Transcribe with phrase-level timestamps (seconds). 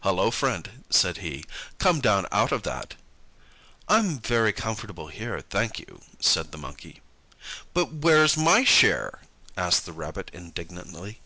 [0.00, 1.44] "Hullo, friend," said he,
[1.78, 2.96] "come down out of that."
[3.86, 7.00] "I'm very comfortable here, thank you," said the Monkey.
[7.74, 9.20] "But where's my share?"
[9.56, 11.20] asked the Rabbit indignantly.